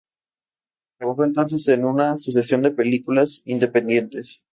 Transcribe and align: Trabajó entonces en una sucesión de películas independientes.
Trabajó 0.97 1.25
entonces 1.25 1.67
en 1.67 1.85
una 1.85 2.17
sucesión 2.17 2.63
de 2.63 2.71
películas 2.71 3.43
independientes. 3.45 4.43